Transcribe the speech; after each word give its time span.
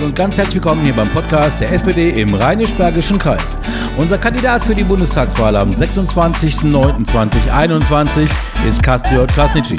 Hallo 0.00 0.08
und 0.08 0.16
ganz 0.16 0.38
herzlich 0.38 0.54
willkommen 0.54 0.82
hier 0.82 0.94
beim 0.94 1.10
Podcast 1.10 1.60
der 1.60 1.70
SPD 1.72 2.08
im 2.18 2.32
Rheinisch-Bergischen 2.32 3.18
Kreis. 3.18 3.58
Unser 3.98 4.16
Kandidat 4.16 4.64
für 4.64 4.74
die 4.74 4.82
Bundestagswahl 4.82 5.54
am 5.54 5.72
26.09.2021 5.72 8.26
ist 8.66 8.82
Kastriot 8.82 9.30
Krasnitschi. 9.30 9.76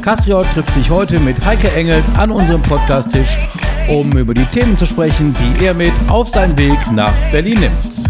Kastriot 0.00 0.46
trifft 0.54 0.72
sich 0.74 0.88
heute 0.90 1.18
mit 1.18 1.44
Heike 1.44 1.72
Engels 1.72 2.08
an 2.16 2.30
unserem 2.30 2.62
Podcasttisch, 2.62 3.36
um 3.88 4.12
über 4.12 4.32
die 4.32 4.44
Themen 4.44 4.78
zu 4.78 4.86
sprechen, 4.86 5.34
die 5.34 5.64
er 5.64 5.74
mit 5.74 5.92
auf 6.08 6.28
seinen 6.28 6.56
Weg 6.56 6.78
nach 6.92 7.12
Berlin 7.32 7.58
nimmt. 7.58 8.08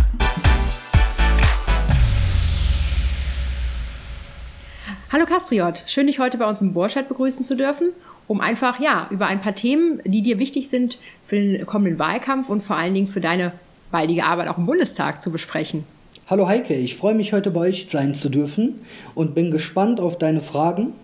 Hallo 5.10 5.24
Kastriot, 5.24 5.82
schön 5.86 6.08
dich 6.08 6.18
heute 6.18 6.36
bei 6.36 6.46
uns 6.46 6.60
im 6.60 6.74
Borscheid 6.74 7.08
begrüßen 7.08 7.42
zu 7.42 7.56
dürfen 7.56 7.94
um 8.28 8.40
einfach 8.40 8.80
ja 8.80 9.08
über 9.10 9.26
ein 9.26 9.40
paar 9.40 9.54
Themen, 9.54 10.00
die 10.04 10.22
dir 10.22 10.38
wichtig 10.38 10.68
sind 10.68 10.98
für 11.26 11.36
den 11.36 11.66
kommenden 11.66 11.98
Wahlkampf 11.98 12.48
und 12.48 12.62
vor 12.62 12.76
allen 12.76 12.94
Dingen 12.94 13.06
für 13.06 13.20
deine 13.20 13.52
baldige 13.90 14.24
Arbeit 14.24 14.48
auch 14.48 14.58
im 14.58 14.66
Bundestag 14.66 15.22
zu 15.22 15.30
besprechen. 15.30 15.84
Hallo 16.28 16.48
Heike, 16.48 16.74
ich 16.74 16.96
freue 16.96 17.14
mich 17.14 17.32
heute 17.32 17.50
bei 17.50 17.60
euch 17.60 17.86
sein 17.90 18.14
zu 18.14 18.28
dürfen 18.28 18.84
und 19.14 19.34
bin 19.34 19.50
gespannt 19.50 20.00
auf 20.00 20.18
deine 20.18 20.40
Fragen. 20.40 20.94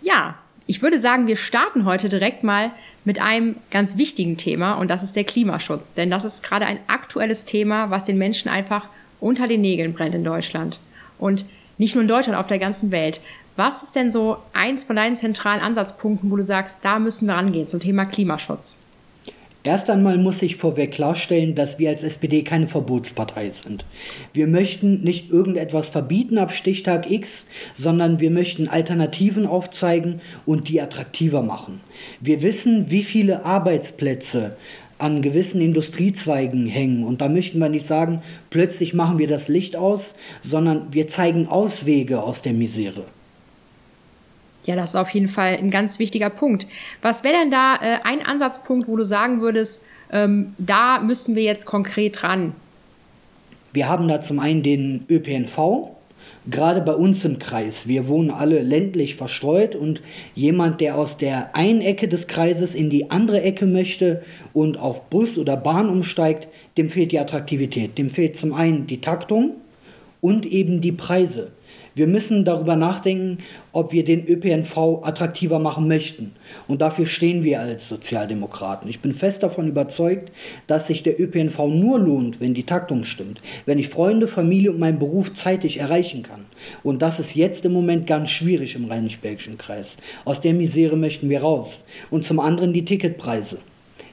Ja, 0.00 0.36
ich 0.66 0.82
würde 0.82 0.98
sagen, 0.98 1.26
wir 1.26 1.36
starten 1.36 1.84
heute 1.84 2.08
direkt 2.08 2.42
mal 2.44 2.72
mit 3.04 3.20
einem 3.20 3.56
ganz 3.70 3.96
wichtigen 3.96 4.36
Thema 4.36 4.74
und 4.74 4.88
das 4.88 5.02
ist 5.02 5.16
der 5.16 5.24
Klimaschutz. 5.24 5.94
Denn 5.94 6.10
das 6.10 6.24
ist 6.24 6.42
gerade 6.42 6.66
ein 6.66 6.78
aktuelles 6.88 7.44
Thema, 7.44 7.90
was 7.90 8.04
den 8.04 8.18
Menschen 8.18 8.48
einfach 8.48 8.88
unter 9.20 9.46
den 9.46 9.60
Nägeln 9.60 9.94
brennt 9.94 10.14
in 10.14 10.24
Deutschland. 10.24 10.78
Und 11.18 11.44
nicht 11.78 11.94
nur 11.94 12.02
in 12.02 12.08
Deutschland, 12.08 12.38
auf 12.38 12.48
der 12.48 12.58
ganzen 12.58 12.90
Welt. 12.90 13.20
Was 13.56 13.82
ist 13.82 13.96
denn 13.96 14.10
so 14.10 14.36
eins 14.52 14.84
von 14.84 14.96
deinen 14.96 15.16
zentralen 15.16 15.62
Ansatzpunkten, 15.62 16.30
wo 16.30 16.36
du 16.36 16.44
sagst, 16.44 16.78
da 16.82 16.98
müssen 16.98 17.26
wir 17.26 17.34
rangehen 17.34 17.66
zum 17.66 17.80
Thema 17.80 18.04
Klimaschutz? 18.04 18.76
Erst 19.64 19.90
einmal 19.90 20.16
muss 20.18 20.42
ich 20.42 20.56
vorweg 20.56 20.92
klarstellen, 20.92 21.56
dass 21.56 21.80
wir 21.80 21.88
als 21.88 22.04
SPD 22.04 22.42
keine 22.42 22.68
Verbotspartei 22.68 23.50
sind. 23.50 23.84
Wir 24.32 24.46
möchten 24.46 25.00
nicht 25.00 25.30
irgendetwas 25.30 25.88
verbieten 25.88 26.38
ab 26.38 26.52
Stichtag 26.52 27.10
X, 27.10 27.48
sondern 27.74 28.20
wir 28.20 28.30
möchten 28.30 28.68
Alternativen 28.68 29.44
aufzeigen 29.44 30.20
und 30.44 30.68
die 30.68 30.80
attraktiver 30.80 31.42
machen. 31.42 31.80
Wir 32.20 32.42
wissen, 32.42 32.90
wie 32.90 33.02
viele 33.02 33.44
Arbeitsplätze 33.44 34.56
an 34.98 35.20
gewissen 35.20 35.60
Industriezweigen 35.60 36.66
hängen. 36.66 37.04
Und 37.04 37.20
da 37.20 37.28
möchten 37.28 37.58
wir 37.58 37.68
nicht 37.68 37.86
sagen, 37.86 38.22
plötzlich 38.50 38.94
machen 38.94 39.18
wir 39.18 39.26
das 39.26 39.48
Licht 39.48 39.76
aus, 39.76 40.14
sondern 40.44 40.92
wir 40.92 41.08
zeigen 41.08 41.48
Auswege 41.48 42.22
aus 42.22 42.42
der 42.42 42.52
Misere. 42.52 43.04
Ja, 44.66 44.74
das 44.74 44.90
ist 44.90 44.96
auf 44.96 45.10
jeden 45.10 45.28
Fall 45.28 45.56
ein 45.56 45.70
ganz 45.70 45.98
wichtiger 45.98 46.28
Punkt. 46.28 46.66
Was 47.00 47.24
wäre 47.24 47.34
denn 47.34 47.50
da 47.50 47.76
äh, 47.76 47.98
ein 48.02 48.20
Ansatzpunkt, 48.24 48.88
wo 48.88 48.96
du 48.96 49.04
sagen 49.04 49.40
würdest, 49.40 49.82
ähm, 50.12 50.54
da 50.58 51.00
müssen 51.00 51.36
wir 51.36 51.42
jetzt 51.42 51.66
konkret 51.66 52.22
ran? 52.22 52.52
Wir 53.72 53.88
haben 53.88 54.08
da 54.08 54.20
zum 54.20 54.40
einen 54.40 54.62
den 54.62 55.04
ÖPNV, 55.08 55.90
gerade 56.50 56.80
bei 56.80 56.94
uns 56.94 57.24
im 57.24 57.38
Kreis. 57.38 57.86
Wir 57.86 58.08
wohnen 58.08 58.30
alle 58.30 58.62
ländlich 58.62 59.16
verstreut 59.16 59.74
und 59.74 60.02
jemand, 60.34 60.80
der 60.80 60.96
aus 60.96 61.16
der 61.16 61.54
einen 61.54 61.80
Ecke 61.80 62.08
des 62.08 62.26
Kreises 62.26 62.74
in 62.74 62.90
die 62.90 63.10
andere 63.10 63.42
Ecke 63.42 63.66
möchte 63.66 64.22
und 64.52 64.78
auf 64.78 65.10
Bus 65.10 65.38
oder 65.38 65.56
Bahn 65.56 65.88
umsteigt, 65.88 66.48
dem 66.76 66.88
fehlt 66.88 67.12
die 67.12 67.20
Attraktivität. 67.20 67.98
Dem 67.98 68.10
fehlt 68.10 68.36
zum 68.36 68.52
einen 68.52 68.86
die 68.86 69.00
Taktung 69.00 69.52
und 70.20 70.46
eben 70.46 70.80
die 70.80 70.92
Preise. 70.92 71.52
Wir 71.96 72.06
müssen 72.06 72.44
darüber 72.44 72.76
nachdenken, 72.76 73.38
ob 73.72 73.90
wir 73.90 74.04
den 74.04 74.28
ÖPNV 74.28 75.02
attraktiver 75.02 75.58
machen 75.58 75.88
möchten. 75.88 76.32
Und 76.68 76.82
dafür 76.82 77.06
stehen 77.06 77.42
wir 77.42 77.58
als 77.58 77.88
Sozialdemokraten. 77.88 78.86
Ich 78.90 79.00
bin 79.00 79.14
fest 79.14 79.42
davon 79.42 79.66
überzeugt, 79.66 80.30
dass 80.66 80.88
sich 80.88 81.02
der 81.02 81.18
ÖPNV 81.18 81.58
nur 81.68 81.98
lohnt, 81.98 82.38
wenn 82.38 82.52
die 82.52 82.66
Taktung 82.66 83.04
stimmt, 83.04 83.40
wenn 83.64 83.78
ich 83.78 83.88
Freunde, 83.88 84.28
Familie 84.28 84.72
und 84.72 84.78
meinen 84.78 84.98
Beruf 84.98 85.32
zeitig 85.32 85.80
erreichen 85.80 86.22
kann. 86.22 86.44
Und 86.82 87.00
das 87.00 87.18
ist 87.18 87.34
jetzt 87.34 87.64
im 87.64 87.72
Moment 87.72 88.06
ganz 88.06 88.28
schwierig 88.28 88.74
im 88.74 88.84
Rheinisch-Bergischen 88.84 89.56
Kreis. 89.56 89.96
Aus 90.26 90.42
der 90.42 90.52
Misere 90.52 90.98
möchten 90.98 91.30
wir 91.30 91.40
raus. 91.40 91.82
Und 92.10 92.26
zum 92.26 92.40
anderen 92.40 92.74
die 92.74 92.84
Ticketpreise. 92.84 93.56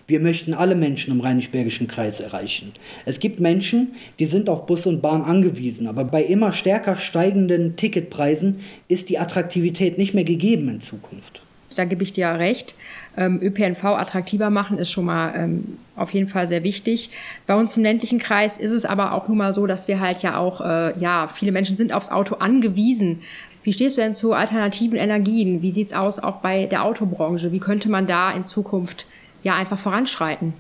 Wir 0.06 0.20
möchten 0.20 0.54
alle 0.54 0.76
Menschen 0.76 1.14
im 1.14 1.22
Rheinisch-Bergischen 1.22 1.88
Kreis 1.88 2.20
erreichen. 2.20 2.74
Es 3.06 3.20
gibt 3.20 3.40
Menschen, 3.40 3.96
die 4.20 4.26
sind 4.26 4.50
auf 4.50 4.66
Bus 4.66 4.86
und 4.86 5.02
Bahn 5.02 5.22
angewiesen, 5.22 5.88
aber 5.88 6.04
bei 6.04 6.24
immer 6.24 6.52
stärker 6.52 6.98
steigenden 6.98 7.78
Ticketpreisen 7.78 8.60
ist 8.90 9.08
die 9.10 9.18
Attraktivität 9.18 9.98
nicht 9.98 10.14
mehr 10.14 10.26
gegeben 10.26 10.68
in 10.68 10.82
Zukunft. 10.82 11.42
Da 11.76 11.86
gebe 11.86 12.04
ich 12.04 12.14
dir 12.14 12.28
recht. 12.28 12.76
Ähm, 13.18 13.40
ÖPNV 13.42 13.84
attraktiver 13.84 14.50
machen 14.50 14.78
ist 14.78 14.92
schon 14.92 15.06
mal 15.06 15.34
ähm, 15.36 15.78
auf 15.96 16.14
jeden 16.14 16.28
Fall 16.28 16.48
sehr 16.48 16.64
wichtig. 16.64 17.10
Bei 17.48 17.56
uns 17.56 17.76
im 17.78 17.84
ländlichen 17.84 18.20
Kreis 18.20 18.58
ist 18.58 18.72
es 18.72 18.86
aber 18.86 19.14
auch 19.14 19.28
nun 19.28 19.38
mal 19.38 19.54
so, 19.54 19.66
dass 19.66 19.88
wir 19.88 20.00
halt 20.00 20.22
ja 20.22 20.38
auch, 20.38 20.62
äh, 20.62 21.00
ja, 21.00 21.28
viele 21.28 21.52
Menschen 21.52 21.78
sind 21.78 21.94
aufs 21.94 22.10
Auto 22.10 22.36
angewiesen. 22.36 23.22
Wie 23.64 23.74
stehst 23.74 23.98
du 23.98 24.02
denn 24.02 24.14
zu 24.14 24.34
alternativen 24.34 24.98
Energien? 24.98 25.62
Wie 25.62 25.72
sieht 25.72 25.88
es 25.88 25.94
aus 25.94 26.20
auch 26.20 26.38
bei 26.38 26.66
der 26.66 26.84
Autobranche? 26.84 27.52
Wie 27.52 27.60
könnte 27.60 27.90
man 27.90 28.08
da 28.08 28.32
in 28.32 28.46
Zukunft 28.46 29.06
ja 29.44 29.56
einfach 29.56 29.80
voranschreiten. 29.80 30.54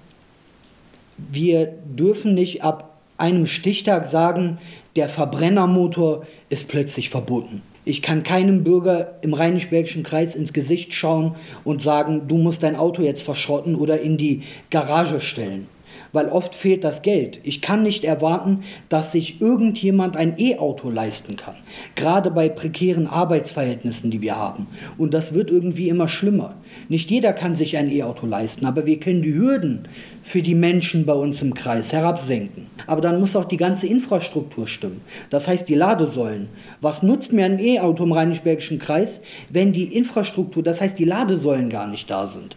Wir 1.17 1.65
dürfen 1.85 2.33
nicht 2.33 2.63
ab 2.63 2.97
einem 3.17 3.47
Stichtag 3.47 4.05
sagen, 4.05 4.57
der 4.95 5.09
Verbrennermotor 5.09 6.25
ist 6.49 6.67
plötzlich 6.67 7.09
verboten. 7.09 7.61
Ich 7.85 8.01
kann 8.01 8.23
keinem 8.23 8.63
Bürger 8.63 9.15
im 9.21 9.33
Rheinisch-Bergischen 9.33 10.03
Kreis 10.03 10.35
ins 10.35 10.53
Gesicht 10.53 10.93
schauen 10.93 11.35
und 11.63 11.81
sagen, 11.81 12.27
du 12.27 12.37
musst 12.37 12.63
dein 12.63 12.77
Auto 12.77 13.01
jetzt 13.01 13.23
verschrotten 13.23 13.75
oder 13.75 13.99
in 13.99 14.17
die 14.17 14.43
Garage 14.69 15.19
stellen 15.19 15.67
weil 16.13 16.29
oft 16.29 16.55
fehlt 16.55 16.83
das 16.83 17.01
Geld. 17.01 17.39
Ich 17.43 17.61
kann 17.61 17.83
nicht 17.83 18.05
erwarten, 18.05 18.63
dass 18.87 19.11
sich 19.11 19.41
irgendjemand 19.41 20.15
ein 20.15 20.35
E-Auto 20.37 20.89
leisten 20.89 21.35
kann. 21.35 21.55
Gerade 21.95 22.31
bei 22.31 22.47
prekären 22.47 23.07
Arbeitsverhältnissen, 23.07 24.11
die 24.11 24.21
wir 24.21 24.37
haben. 24.37 24.67
Und 24.97 25.13
das 25.13 25.33
wird 25.33 25.49
irgendwie 25.49 25.89
immer 25.89 26.07
schlimmer. 26.07 26.55
Nicht 26.87 27.11
jeder 27.11 27.33
kann 27.33 27.55
sich 27.55 27.75
ein 27.77 27.91
E-Auto 27.91 28.25
leisten, 28.25 28.65
aber 28.65 28.85
wir 28.85 28.99
können 28.99 29.23
die 29.23 29.33
Hürden 29.33 29.87
für 30.21 30.41
die 30.41 30.55
Menschen 30.55 31.05
bei 31.05 31.13
uns 31.13 31.41
im 31.41 31.53
Kreis 31.53 31.91
herabsenken. 31.91 32.67
Aber 32.87 33.01
dann 33.01 33.19
muss 33.19 33.35
auch 33.35 33.45
die 33.45 33.57
ganze 33.57 33.87
Infrastruktur 33.87 34.67
stimmen. 34.67 35.01
Das 35.29 35.47
heißt, 35.47 35.67
die 35.67 35.75
Ladesäulen. 35.75 36.49
Was 36.79 37.03
nutzt 37.03 37.33
mir 37.33 37.45
ein 37.45 37.59
E-Auto 37.59 38.03
im 38.03 38.11
Rheinisch-Bergischen 38.11 38.79
Kreis, 38.79 39.19
wenn 39.49 39.73
die 39.73 39.95
Infrastruktur, 39.95 40.63
das 40.63 40.79
heißt 40.79 40.97
die 40.97 41.05
Ladesäulen 41.05 41.69
gar 41.69 41.87
nicht 41.87 42.09
da 42.09 42.27
sind? 42.27 42.55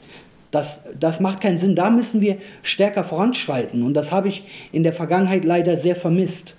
Das, 0.56 0.80
das 0.98 1.20
macht 1.20 1.42
keinen 1.42 1.58
Sinn. 1.58 1.76
Da 1.76 1.90
müssen 1.90 2.22
wir 2.22 2.38
stärker 2.62 3.04
voranschreiten. 3.04 3.82
Und 3.82 3.92
das 3.92 4.10
habe 4.10 4.28
ich 4.28 4.42
in 4.72 4.84
der 4.84 4.94
Vergangenheit 4.94 5.44
leider 5.44 5.76
sehr 5.76 5.94
vermisst. 5.94 6.54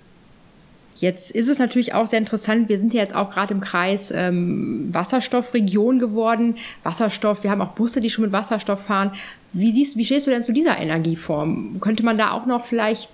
Jetzt 0.94 1.32
ist 1.32 1.48
es 1.48 1.58
natürlich 1.58 1.94
auch 1.94 2.06
sehr 2.06 2.20
interessant. 2.20 2.68
Wir 2.68 2.78
sind 2.78 2.94
ja 2.94 3.02
jetzt 3.02 3.14
auch 3.14 3.30
gerade 3.30 3.54
im 3.54 3.60
Kreis 3.60 4.12
ähm, 4.14 4.88
Wasserstoffregion 4.92 5.98
geworden. 5.98 6.56
Wasserstoff, 6.84 7.42
wir 7.42 7.50
haben 7.50 7.60
auch 7.60 7.72
Busse, 7.72 8.00
die 8.00 8.08
schon 8.08 8.22
mit 8.22 8.32
Wasserstoff 8.32 8.84
fahren. 8.84 9.10
Wie, 9.52 9.72
siehst, 9.72 9.96
wie 9.96 10.04
stehst 10.04 10.28
du 10.28 10.30
denn 10.30 10.44
zu 10.44 10.52
dieser 10.52 10.78
Energieform? 10.78 11.80
Könnte 11.80 12.04
man 12.04 12.18
da 12.18 12.30
auch 12.30 12.46
noch 12.46 12.64
vielleicht 12.64 13.08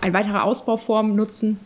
eine 0.00 0.14
weitere 0.14 0.38
Ausbauform 0.38 1.14
nutzen? 1.14 1.60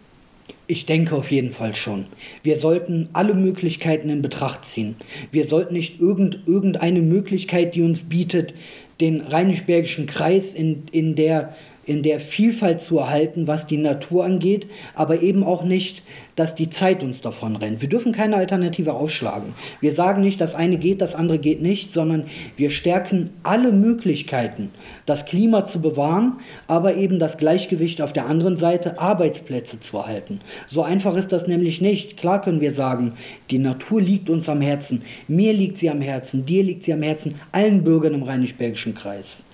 Ich 0.66 0.86
denke 0.86 1.14
auf 1.14 1.31
jeden 1.31 1.50
Fall 1.50 1.75
schon. 1.75 2.06
Wir 2.42 2.59
sollten 2.59 3.09
alle 3.12 3.34
Möglichkeiten 3.34 4.10
in 4.10 4.22
Betracht 4.22 4.64
ziehen. 4.64 4.97
Wir 5.31 5.47
sollten 5.47 5.75
nicht 5.75 6.00
irgend, 6.00 6.41
irgendeine 6.47 7.00
Möglichkeit, 7.00 7.75
die 7.75 7.82
uns 7.82 8.03
bietet, 8.03 8.54
den 9.00 9.20
Rheinisch-Bergischen 9.20 10.06
Kreis 10.06 10.54
in, 10.54 10.82
in 10.92 11.14
der 11.14 11.54
in 11.88 12.03
der 12.03 12.21
Vielfalt 12.21 12.81
zu 12.81 12.99
erhalten, 12.99 13.47
was 13.47 13.66
die 13.66 13.78
Natur 13.78 14.25
angeht, 14.25 14.66
aber 14.94 15.22
eben 15.22 15.43
auch 15.43 15.65
nicht, 15.65 16.03
dass 16.37 16.54
die 16.54 16.71
Zeit 16.71 17.03
uns 17.03 17.21
davon 17.21 17.56
rennt. 17.56 17.81
Wir 17.81 17.88
dürfen 17.88 18.12
keine 18.12 18.37
Alternative 18.37 18.93
ausschlagen. 18.93 19.54
Wir 19.80 19.92
sagen 19.95 20.22
nicht, 20.22 20.41
das 20.41 20.54
eine 20.54 20.77
geht, 20.77 21.01
das 21.01 21.15
andere 21.15 21.39
geht 21.39 21.63
nicht, 21.63 21.91
sondern 21.91 22.27
wir 22.57 22.71
stärken 22.71 23.30
alle 23.42 23.72
Möglichkeiten, 23.72 24.71
das 25.07 25.24
Klima 25.24 25.65
zu 25.65 25.80
bewahren, 25.80 26.34
aber 26.66 26.95
eben 26.95 27.18
das 27.18 27.39
Gleichgewicht 27.39 28.03
auf 28.03 28.13
der 28.13 28.27
anderen 28.27 28.57
Seite, 28.57 28.98
Arbeitsplätze 28.98 29.80
zu 29.80 29.97
erhalten. 29.97 30.41
So 30.68 30.83
einfach 30.83 31.16
ist 31.16 31.33
das 31.33 31.47
nämlich 31.47 31.80
nicht. 31.80 32.18
Klar 32.18 32.42
können 32.42 32.60
wir 32.60 32.72
sagen, 32.72 33.15
die 33.51 33.59
Natur 33.59 34.01
liegt 34.01 34.30
uns 34.30 34.48
am 34.48 34.60
Herzen, 34.60 35.03
mir 35.27 35.53
liegt 35.54 35.78
sie 35.78 35.91
am 35.91 36.03
Herzen, 36.03 36.45
dir 36.45 36.63
liegt 36.63 36.84
sie 36.84 36.92
am 36.92 37.03
Herzen, 37.03 37.34
allen 37.51 37.83
Bürgern 37.83 38.15
im 38.15 38.22
Rheinisch-Bergischen 38.22 38.95
Kreis. 38.95 39.45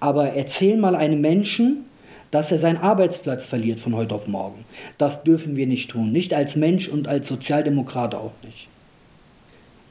Aber 0.00 0.32
erzähl 0.32 0.76
mal 0.76 0.94
einem 0.94 1.20
Menschen, 1.20 1.86
dass 2.30 2.52
er 2.52 2.58
seinen 2.58 2.78
Arbeitsplatz 2.78 3.46
verliert 3.46 3.80
von 3.80 3.94
heute 3.94 4.14
auf 4.14 4.26
morgen. 4.26 4.64
Das 4.98 5.22
dürfen 5.22 5.56
wir 5.56 5.66
nicht 5.66 5.90
tun. 5.90 6.12
Nicht 6.12 6.34
als 6.34 6.56
Mensch 6.56 6.88
und 6.88 7.08
als 7.08 7.28
Sozialdemokrat 7.28 8.14
auch 8.14 8.32
nicht. 8.44 8.68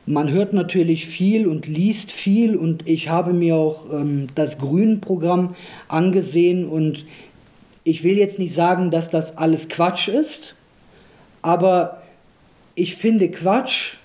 Man 0.07 0.29
hört 0.31 0.53
natürlich 0.53 1.07
viel 1.07 1.47
und 1.47 1.65
liest 1.65 2.11
viel 2.11 2.55
und 2.55 2.87
ich 2.87 3.09
habe 3.09 3.33
mir 3.33 3.55
auch 3.55 3.91
ähm, 3.91 4.27
das 4.35 4.59
Grünen-Programm 4.59 5.55
angesehen 5.87 6.67
und 6.67 7.05
ich 7.83 8.03
will 8.03 8.17
jetzt 8.17 8.37
nicht 8.37 8.53
sagen, 8.53 8.91
dass 8.91 9.09
das 9.09 9.37
alles 9.37 9.67
Quatsch 9.67 10.07
ist, 10.07 10.55
aber 11.41 12.03
ich 12.75 12.95
finde 12.95 13.29
Quatsch, 13.29 13.95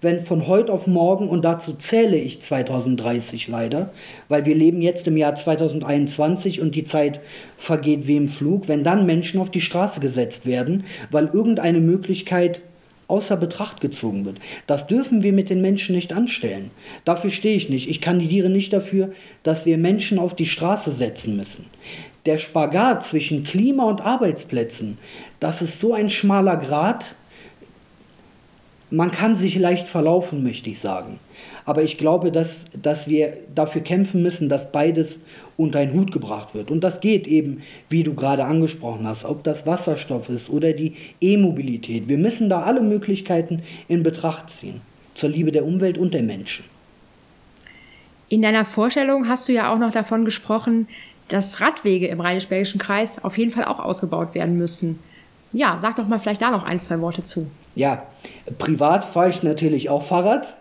wenn 0.00 0.22
von 0.22 0.46
heute 0.46 0.72
auf 0.72 0.86
morgen, 0.86 1.28
und 1.28 1.44
dazu 1.44 1.72
zähle 1.74 2.16
ich 2.16 2.40
2030 2.40 3.48
leider, 3.48 3.90
weil 4.28 4.44
wir 4.44 4.54
leben 4.54 4.80
jetzt 4.80 5.06
im 5.06 5.16
Jahr 5.16 5.34
2021 5.34 6.60
und 6.60 6.74
die 6.74 6.84
Zeit 6.84 7.20
vergeht 7.56 8.06
wie 8.06 8.16
im 8.16 8.28
Flug, 8.28 8.68
wenn 8.68 8.84
dann 8.84 9.06
Menschen 9.06 9.40
auf 9.40 9.50
die 9.50 9.60
Straße 9.60 10.00
gesetzt 10.00 10.46
werden, 10.46 10.84
weil 11.10 11.30
irgendeine 11.32 11.80
Möglichkeit 11.80 12.60
außer 13.08 13.36
Betracht 13.36 13.80
gezogen 13.80 14.24
wird. 14.26 14.38
Das 14.66 14.86
dürfen 14.86 15.22
wir 15.22 15.32
mit 15.32 15.50
den 15.50 15.62
Menschen 15.62 15.94
nicht 15.94 16.12
anstellen. 16.12 16.70
Dafür 17.04 17.30
stehe 17.30 17.56
ich 17.56 17.70
nicht. 17.70 17.88
Ich 17.88 18.00
kandidiere 18.00 18.50
nicht 18.50 18.72
dafür, 18.72 19.12
dass 19.42 19.64
wir 19.66 19.78
Menschen 19.78 20.18
auf 20.18 20.36
die 20.36 20.46
Straße 20.46 20.92
setzen 20.92 21.36
müssen. 21.36 21.64
Der 22.26 22.36
Spagat 22.36 23.04
zwischen 23.04 23.42
Klima 23.44 23.84
und 23.84 24.02
Arbeitsplätzen, 24.02 24.98
das 25.40 25.62
ist 25.62 25.80
so 25.80 25.94
ein 25.94 26.10
schmaler 26.10 26.58
Grat, 26.58 27.16
man 28.90 29.10
kann 29.10 29.34
sich 29.34 29.56
leicht 29.56 29.88
verlaufen, 29.88 30.42
möchte 30.42 30.70
ich 30.70 30.78
sagen. 30.78 31.18
Aber 31.64 31.82
ich 31.82 31.98
glaube, 31.98 32.32
dass, 32.32 32.64
dass 32.80 33.08
wir 33.08 33.36
dafür 33.54 33.82
kämpfen 33.82 34.22
müssen, 34.22 34.48
dass 34.48 34.72
beides 34.72 35.20
unter 35.56 35.80
einen 35.80 35.92
Hut 35.92 36.12
gebracht 36.12 36.54
wird. 36.54 36.70
Und 36.70 36.82
das 36.82 37.00
geht 37.00 37.26
eben, 37.26 37.62
wie 37.90 38.02
du 38.02 38.14
gerade 38.14 38.44
angesprochen 38.44 39.06
hast, 39.06 39.24
ob 39.24 39.44
das 39.44 39.66
Wasserstoff 39.66 40.30
ist 40.30 40.48
oder 40.48 40.72
die 40.72 40.94
E-Mobilität. 41.20 42.08
Wir 42.08 42.18
müssen 42.18 42.48
da 42.48 42.62
alle 42.62 42.80
Möglichkeiten 42.80 43.62
in 43.86 44.02
Betracht 44.02 44.50
ziehen, 44.50 44.80
zur 45.14 45.28
Liebe 45.28 45.52
der 45.52 45.66
Umwelt 45.66 45.98
und 45.98 46.14
der 46.14 46.22
Menschen. 46.22 46.64
In 48.30 48.42
deiner 48.42 48.64
Vorstellung 48.64 49.28
hast 49.28 49.48
du 49.48 49.52
ja 49.52 49.72
auch 49.72 49.78
noch 49.78 49.92
davon 49.92 50.24
gesprochen, 50.24 50.88
dass 51.28 51.60
Radwege 51.60 52.08
im 52.08 52.20
Rheinisch-Bergischen 52.20 52.80
Kreis 52.80 53.22
auf 53.22 53.36
jeden 53.36 53.52
Fall 53.52 53.64
auch 53.64 53.78
ausgebaut 53.78 54.34
werden 54.34 54.56
müssen. 54.56 54.98
Ja, 55.52 55.78
sag 55.80 55.96
doch 55.96 56.08
mal 56.08 56.18
vielleicht 56.18 56.42
da 56.42 56.50
noch 56.50 56.64
ein, 56.64 56.80
zwei 56.82 57.00
Worte 57.00 57.22
zu. 57.22 57.46
Ja, 57.78 58.08
privat 58.58 59.04
fahre 59.04 59.30
ich 59.30 59.44
natürlich 59.44 59.88
auch 59.88 60.02
Fahrrad. 60.02 60.56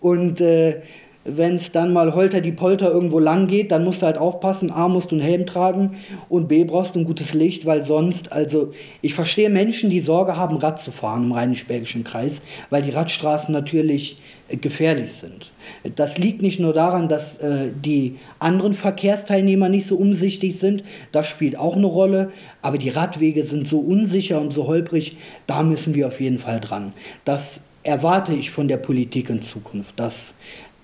Und 0.00 0.40
äh, 0.40 0.80
wenn 1.24 1.54
es 1.54 1.72
dann 1.72 1.92
mal 1.92 2.14
holter 2.14 2.40
die 2.40 2.52
Polter 2.52 2.90
irgendwo 2.90 3.18
lang 3.18 3.46
geht, 3.46 3.72
dann 3.72 3.84
musst 3.84 4.02
du 4.02 4.06
halt 4.06 4.18
aufpassen, 4.18 4.70
A, 4.70 4.88
musst 4.88 5.10
du 5.10 5.16
einen 5.16 5.24
Helm 5.24 5.46
tragen 5.46 5.96
und 6.28 6.48
B, 6.48 6.64
brauchst 6.64 6.94
du 6.94 7.00
ein 7.00 7.06
gutes 7.06 7.34
Licht, 7.34 7.64
weil 7.64 7.82
sonst, 7.82 8.32
also 8.32 8.72
ich 9.00 9.14
verstehe 9.14 9.48
Menschen, 9.48 9.90
die 9.90 10.00
Sorge 10.00 10.36
haben, 10.36 10.56
Rad 10.56 10.80
zu 10.80 10.92
fahren 10.92 11.24
im 11.24 11.32
Rheinisch-Bergischen 11.32 12.04
Kreis, 12.04 12.42
weil 12.70 12.82
die 12.82 12.90
Radstraßen 12.90 13.52
natürlich 13.52 14.16
äh, 14.48 14.56
gefährlich 14.56 15.12
sind. 15.12 15.52
Das 15.96 16.18
liegt 16.18 16.42
nicht 16.42 16.60
nur 16.60 16.74
daran, 16.74 17.08
dass 17.08 17.36
äh, 17.36 17.72
die 17.74 18.16
anderen 18.38 18.74
Verkehrsteilnehmer 18.74 19.70
nicht 19.70 19.86
so 19.86 19.96
umsichtig 19.96 20.58
sind, 20.58 20.84
das 21.12 21.26
spielt 21.26 21.58
auch 21.58 21.76
eine 21.76 21.86
Rolle, 21.86 22.32
aber 22.60 22.76
die 22.76 22.90
Radwege 22.90 23.44
sind 23.44 23.66
so 23.66 23.78
unsicher 23.78 24.40
und 24.40 24.52
so 24.52 24.66
holprig, 24.66 25.16
da 25.46 25.62
müssen 25.62 25.94
wir 25.94 26.06
auf 26.08 26.20
jeden 26.20 26.38
Fall 26.38 26.60
dran. 26.60 26.92
Das 27.24 27.60
erwarte 27.82 28.34
ich 28.34 28.50
von 28.50 28.66
der 28.68 28.78
Politik 28.78 29.30
in 29.30 29.42
Zukunft, 29.42 29.98
dass 29.98 30.34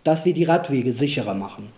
dass 0.05 0.25
wir 0.25 0.35
die 0.35 0.45
Radwege 0.45 0.93
sicherer 0.93 1.35
machen. 1.35 1.69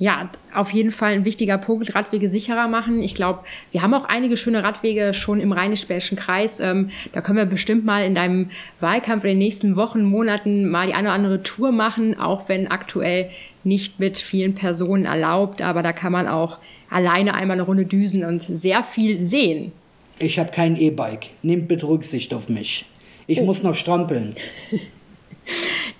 Ja, 0.00 0.30
auf 0.54 0.72
jeden 0.72 0.92
Fall 0.92 1.12
ein 1.12 1.26
wichtiger 1.26 1.58
Punkt, 1.58 1.94
Radwege 1.94 2.30
sicherer 2.30 2.68
machen. 2.68 3.02
Ich 3.02 3.14
glaube, 3.14 3.40
wir 3.70 3.82
haben 3.82 3.92
auch 3.92 4.06
einige 4.06 4.38
schöne 4.38 4.64
Radwege 4.64 5.12
schon 5.12 5.40
im 5.40 5.52
Rheinisch-Bergischen 5.52 6.16
Kreis. 6.16 6.58
Ähm, 6.58 6.88
da 7.12 7.20
können 7.20 7.36
wir 7.36 7.44
bestimmt 7.44 7.84
mal 7.84 8.06
in 8.06 8.14
deinem 8.14 8.48
Wahlkampf 8.80 9.24
in 9.24 9.32
den 9.32 9.38
nächsten 9.38 9.76
Wochen, 9.76 10.02
Monaten 10.02 10.70
mal 10.70 10.86
die 10.86 10.94
eine 10.94 11.08
oder 11.08 11.14
andere 11.14 11.42
Tour 11.42 11.70
machen, 11.70 12.18
auch 12.18 12.48
wenn 12.48 12.66
aktuell 12.68 13.28
nicht 13.62 14.00
mit 14.00 14.16
vielen 14.16 14.54
Personen 14.54 15.04
erlaubt. 15.04 15.60
Aber 15.60 15.82
da 15.82 15.92
kann 15.92 16.12
man 16.12 16.26
auch 16.26 16.56
alleine 16.88 17.34
einmal 17.34 17.56
eine 17.56 17.66
Runde 17.66 17.84
düsen 17.84 18.24
und 18.24 18.42
sehr 18.42 18.82
viel 18.82 19.22
sehen. 19.22 19.70
Ich 20.18 20.38
habe 20.38 20.50
kein 20.50 20.76
E-Bike. 20.76 21.26
Nehmt 21.42 21.68
bitte 21.68 21.86
Rücksicht 21.86 22.32
auf 22.32 22.48
mich. 22.48 22.86
Ich 23.26 23.42
oh. 23.42 23.44
muss 23.44 23.62
noch 23.62 23.74
strampeln. 23.74 24.34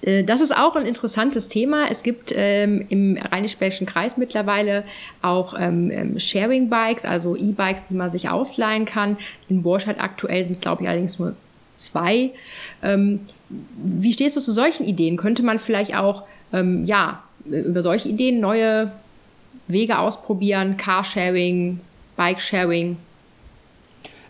Äh, 0.03 0.25
das 0.25 0.41
ist 0.41 0.55
auch 0.55 0.77
ein 0.77 0.87
interessantes 0.87 1.49
Thema. 1.49 1.91
Es 1.91 2.03
gibt 2.03 2.33
ähm, 2.35 2.87
im 2.89 3.17
Rheinisch-Bergischen 3.17 3.87
Kreis 3.87 4.17
mittlerweile 4.17 4.85
auch 5.23 5.55
ähm, 5.59 5.91
ähm, 5.91 6.19
Sharing-Bikes, 6.19 7.05
also 7.05 7.37
E-Bikes, 7.37 7.89
die 7.89 7.95
man 7.95 8.11
sich 8.11 8.29
ausleihen 8.29 8.85
kann. 8.85 9.17
In 9.49 9.63
Borscheid 9.63 10.01
aktuell 10.01 10.45
sind 10.45 10.55
es, 10.55 10.61
glaube 10.61 10.83
ich, 10.83 10.89
allerdings 10.89 11.19
nur 11.19 11.35
zwei. 11.75 12.31
Ähm, 12.83 13.21
wie 13.49 14.13
stehst 14.13 14.37
du 14.37 14.41
zu 14.41 14.53
solchen 14.53 14.85
Ideen? 14.85 15.17
Könnte 15.17 15.43
man 15.43 15.59
vielleicht 15.59 15.97
auch 15.97 16.25
ähm, 16.53 16.85
ja, 16.85 17.23
über 17.45 17.83
solche 17.83 18.09
Ideen 18.09 18.41
neue 18.41 18.93
Wege 19.67 19.99
ausprobieren? 19.99 20.77
Carsharing, 20.77 21.81
Bikesharing? 22.17 22.97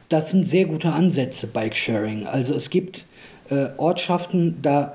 Das 0.08 0.31
sind 0.31 0.46
sehr 0.46 0.64
gute 0.64 0.93
Ansätze, 0.93 1.46
Bikesharing. 1.46 2.26
Also 2.26 2.55
es 2.55 2.70
gibt 2.70 3.05
äh, 3.50 3.66
Ortschaften, 3.76 4.61
da 4.62 4.94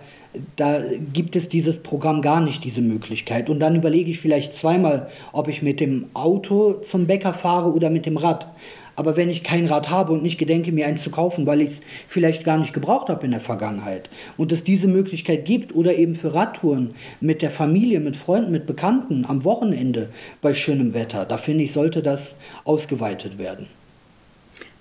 da 0.55 0.81
gibt 1.13 1.35
es 1.35 1.49
dieses 1.49 1.77
Programm 1.77 2.21
gar 2.21 2.41
nicht, 2.41 2.63
diese 2.63 2.81
Möglichkeit. 2.81 3.49
Und 3.49 3.59
dann 3.59 3.75
überlege 3.75 4.11
ich 4.11 4.19
vielleicht 4.19 4.55
zweimal, 4.55 5.09
ob 5.31 5.47
ich 5.47 5.61
mit 5.61 5.79
dem 5.79 6.05
Auto 6.13 6.73
zum 6.73 7.07
Bäcker 7.07 7.33
fahre 7.33 7.73
oder 7.73 7.89
mit 7.89 8.05
dem 8.05 8.17
Rad. 8.17 8.47
Aber 8.95 9.17
wenn 9.17 9.29
ich 9.29 9.43
kein 9.43 9.65
Rad 9.67 9.89
habe 9.89 10.13
und 10.13 10.23
nicht 10.23 10.37
gedenke, 10.37 10.71
mir 10.71 10.87
eins 10.87 11.03
zu 11.03 11.09
kaufen, 11.09 11.45
weil 11.45 11.61
ich 11.61 11.67
es 11.67 11.81
vielleicht 12.07 12.43
gar 12.43 12.57
nicht 12.57 12.73
gebraucht 12.73 13.09
habe 13.09 13.25
in 13.25 13.31
der 13.31 13.41
Vergangenheit 13.41 14.09
und 14.37 14.51
es 14.51 14.63
diese 14.63 14.87
Möglichkeit 14.87 15.45
gibt 15.45 15.75
oder 15.75 15.95
eben 15.97 16.15
für 16.15 16.33
Radtouren 16.33 16.91
mit 17.19 17.41
der 17.41 17.51
Familie, 17.51 17.99
mit 17.99 18.15
Freunden, 18.15 18.51
mit 18.51 18.65
Bekannten 18.65 19.25
am 19.25 19.43
Wochenende 19.43 20.09
bei 20.41 20.53
schönem 20.53 20.93
Wetter, 20.93 21.25
da 21.25 21.37
finde 21.37 21.65
ich, 21.65 21.73
sollte 21.73 22.01
das 22.01 22.35
ausgeweitet 22.63 23.37
werden. 23.37 23.67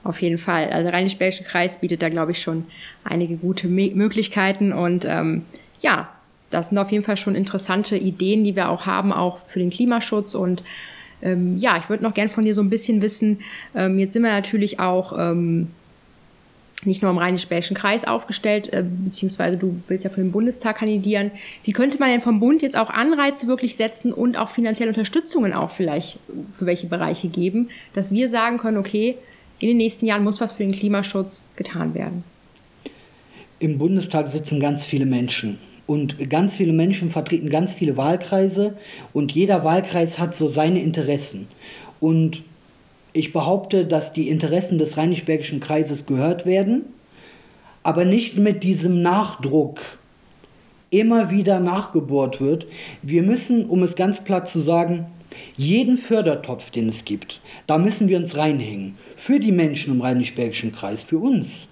Auf 0.04 0.20
jeden 0.20 0.38
Fall. 0.38 0.68
Also 0.68 0.84
der 0.84 0.92
Rheinisch-Bergische 0.92 1.44
Kreis 1.44 1.80
bietet 1.80 2.02
da, 2.02 2.10
glaube 2.10 2.32
ich, 2.32 2.42
schon 2.42 2.64
einige 3.04 3.36
gute 3.36 3.68
Me 3.68 3.90
Möglichkeiten. 3.94 4.72
Und 4.72 5.06
ähm, 5.06 5.42
ja, 5.80 6.08
das 6.50 6.68
sind 6.68 6.78
auf 6.78 6.92
jeden 6.92 7.04
Fall 7.04 7.16
schon 7.16 7.34
interessante 7.34 7.96
Ideen, 7.96 8.44
die 8.44 8.54
wir 8.54 8.68
auch 8.68 8.84
haben, 8.84 9.12
auch 9.12 9.38
für 9.38 9.58
den 9.58 9.70
Klimaschutz. 9.70 10.34
Und 10.34 10.62
ähm, 11.22 11.56
ja, 11.56 11.78
ich 11.78 11.88
würde 11.88 12.02
noch 12.02 12.12
gern 12.12 12.28
von 12.28 12.44
dir 12.44 12.54
so 12.54 12.60
ein 12.60 12.68
bisschen 12.68 13.00
wissen, 13.00 13.40
ähm, 13.74 13.98
jetzt 13.98 14.12
sind 14.12 14.22
wir 14.22 14.30
natürlich 14.30 14.78
auch 14.78 15.14
ähm, 15.18 15.68
nicht 16.84 17.00
nur 17.00 17.10
im 17.10 17.16
Rheinisch-Bergischen 17.16 17.74
Kreis 17.74 18.04
aufgestellt, 18.04 18.70
äh, 18.74 18.84
beziehungsweise 18.84 19.56
du 19.56 19.80
willst 19.88 20.04
ja 20.04 20.10
für 20.10 20.20
den 20.20 20.32
Bundestag 20.32 20.78
kandidieren. 20.78 21.30
Wie 21.64 21.72
könnte 21.72 21.98
man 21.98 22.10
denn 22.10 22.20
vom 22.20 22.40
Bund 22.40 22.60
jetzt 22.60 22.76
auch 22.76 22.90
Anreize 22.90 23.46
wirklich 23.46 23.76
setzen 23.76 24.12
und 24.12 24.36
auch 24.36 24.50
finanzielle 24.50 24.90
Unterstützungen 24.90 25.54
auch 25.54 25.70
vielleicht 25.70 26.18
für 26.52 26.66
welche 26.66 26.88
Bereiche 26.88 27.28
geben, 27.28 27.70
dass 27.94 28.12
wir 28.12 28.28
sagen 28.28 28.58
können, 28.58 28.76
okay, 28.76 29.16
in 29.58 29.68
den 29.68 29.76
nächsten 29.76 30.06
Jahren 30.06 30.24
muss 30.24 30.40
was 30.40 30.52
für 30.52 30.64
den 30.64 30.72
Klimaschutz 30.72 31.44
getan 31.56 31.94
werden. 31.94 32.24
Im 33.58 33.78
Bundestag 33.78 34.28
sitzen 34.28 34.60
ganz 34.60 34.84
viele 34.84 35.06
Menschen. 35.06 35.58
Und 35.86 36.30
ganz 36.30 36.56
viele 36.56 36.72
Menschen 36.72 37.10
vertreten 37.10 37.50
ganz 37.50 37.74
viele 37.74 37.96
Wahlkreise 37.96 38.74
und 39.12 39.32
jeder 39.32 39.64
Wahlkreis 39.64 40.18
hat 40.18 40.34
so 40.34 40.48
seine 40.48 40.82
Interessen. 40.82 41.46
Und 42.00 42.42
ich 43.12 43.32
behaupte, 43.32 43.84
dass 43.86 44.12
die 44.12 44.28
Interessen 44.28 44.78
des 44.78 44.96
Rheinisch-Bergischen 44.96 45.60
Kreises 45.60 46.06
gehört 46.06 46.46
werden, 46.46 46.82
aber 47.82 48.04
nicht 48.04 48.36
mit 48.36 48.64
diesem 48.64 49.02
Nachdruck 49.02 49.80
immer 50.90 51.30
wieder 51.30 51.60
nachgebohrt 51.60 52.40
wird. 52.40 52.66
Wir 53.02 53.22
müssen, 53.22 53.66
um 53.66 53.82
es 53.82 53.94
ganz 53.94 54.24
platt 54.24 54.48
zu 54.48 54.60
sagen, 54.60 55.06
jeden 55.56 55.96
Fördertopf, 55.96 56.70
den 56.70 56.88
es 56.88 57.04
gibt, 57.04 57.40
da 57.66 57.78
müssen 57.78 58.08
wir 58.08 58.18
uns 58.18 58.36
reinhängen. 58.36 58.96
Für 59.16 59.40
die 59.40 59.52
Menschen 59.52 59.94
im 59.94 60.00
Rheinisch-Bergischen 60.00 60.72
Kreis, 60.72 61.02
für 61.02 61.18
uns. 61.18 61.68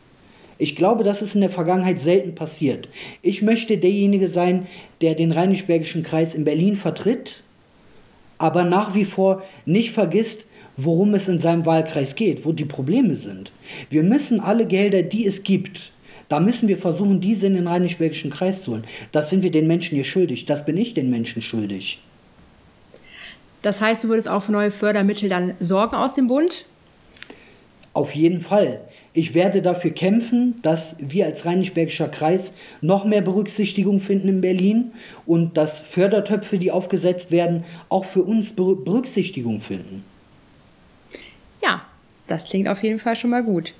Ich 0.59 0.77
glaube, 0.77 1.05
das 1.05 1.23
ist 1.23 1.35
in 1.35 1.41
der 1.41 1.51
Vergangenheit 1.51 1.99
selten 1.99 2.35
passiert. 2.35 2.89
Ich 3.21 3.43
möchte 3.43 3.79
derjenige 3.79 4.29
sein, 4.29 4.67
der 5.01 5.15
den 5.15 5.33
Rheinisch-Bergischen 5.33 6.03
Kreis 6.03 6.35
in 6.35 6.45
Berlin 6.45 6.77
vertritt, 6.77 7.43
aber 8.39 8.65
nach 8.65 8.95
wie 8.95 9.05
vor 9.05 9.43
nicht 9.67 9.91
vergisst, 9.91 10.47
worum 10.77 11.15
es 11.15 11.29
in 11.29 11.39
seinem 11.39 11.67
Wahlkreis 11.67 12.15
geht, 12.15 12.45
wo 12.45 12.53
die 12.53 12.65
Probleme 12.65 13.17
sind. 13.17 13.53
Wir 13.91 14.03
müssen 14.03 14.41
alle 14.41 14.67
Gelder, 14.67 15.03
die 15.03 15.27
es 15.27 15.43
gibt, 15.43 15.93
da 16.33 16.41
müssen 16.41 16.67
wir 16.67 16.79
versuchen, 16.79 17.21
diese 17.21 17.47
in 17.47 17.57
den 17.57 17.67
Rheinisch-Bergischen 17.67 18.31
Kreis 18.31 18.63
zu 18.63 18.73
holen. 18.73 18.85
Das 19.13 19.29
sind 19.29 19.43
wir 19.43 19.51
den 19.51 19.67
Menschen 19.67 19.97
hier 19.97 20.05
schuldig. 20.05 20.47
Das 20.47 20.65
bin 20.65 20.79
ich 20.79 20.95
den 20.95 21.11
Menschen 21.11 21.43
schuldig. 21.43 22.01
Das 23.63 23.81
heißt, 23.81 24.05
du 24.05 24.09
würdest 24.09 24.29
auch 24.29 24.43
für 24.43 24.53
neue 24.53 24.71
Fördermittel 24.71 25.29
dann 25.29 25.55
sorgen 25.61 25.95
aus 25.95 26.15
dem 26.15 26.27
Bund? 26.27 26.67
Auf 27.95 28.15
jeden 28.15 28.41
Fall. 28.41 28.81
Ich 29.13 29.35
werde 29.35 29.61
dafür 29.61 29.91
kämpfen, 29.91 30.55
dass 30.63 30.97
wir 30.99 31.27
als 31.27 31.45
Rheinisch-Bergischer 31.45 32.09
Kreis 32.09 32.53
noch 32.81 33.05
mehr 33.05 33.21
Berücksichtigung 33.21 34.01
finden 34.01 34.29
in 34.29 34.41
Berlin 34.41 34.93
und 35.27 35.59
dass 35.59 35.81
Fördertöpfe, 35.81 36.59
die 36.59 36.71
aufgesetzt 36.71 37.31
werden, 37.31 37.65
auch 37.91 38.07
für 38.07 38.23
uns 38.23 38.55
Berücksichtigung 38.55 39.61
finden. 39.61 40.05
Ja, 41.63 41.83
das 42.27 42.45
klingt 42.45 42.69
auf 42.69 42.83
jeden 42.83 42.99
Fall 42.99 43.17
schon 43.17 43.31
mal 43.31 43.45
gut. 43.45 43.75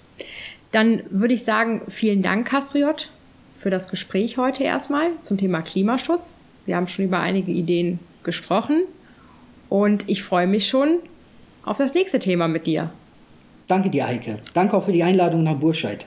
Dann 0.73 1.03
würde 1.09 1.33
ich 1.33 1.45
sagen, 1.45 1.83
vielen 1.89 2.23
Dank, 2.23 2.47
Castriot, 2.47 3.11
für 3.57 3.71
das 3.71 3.89
Gespräch 3.89 4.37
heute 4.37 4.65
erstmal 4.65 5.11
zum 5.23 5.39
Thema 5.39 5.63
Klimaschutz. 5.63 6.43
Wir 6.67 6.77
haben 6.77 6.89
schon 6.89 7.07
über 7.07 7.21
einige 7.21 7.53
Ideen 7.53 7.99
gesprochen. 8.25 8.83
Und 9.73 10.05
ich 10.07 10.23
freue 10.23 10.47
mich 10.47 10.69
schon 10.69 10.99
auf 11.65 11.79
das 11.79 11.95
nächste 11.95 12.19
Thema 12.19 12.47
mit 12.47 12.67
dir. 12.67 12.91
Danke 13.69 13.89
dir, 13.89 14.07
Heike. 14.07 14.41
Danke 14.53 14.77
auch 14.77 14.85
für 14.85 14.93
die 14.93 15.03
Einladung 15.03 15.45
nach 15.45 15.55
Burscheid. 15.55 16.05